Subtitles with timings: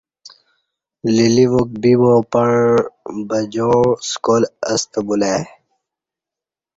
[1.15, 2.49] لیلیواک بیبا پع
[3.27, 5.41] بجاع سکالاستہ بولہ ای